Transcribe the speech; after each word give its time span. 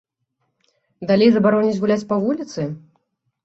Далей 1.11 1.29
забароняць 1.37 1.77
гуляць 1.87 2.07
па 2.13 2.21
вуліцы? 2.27 2.61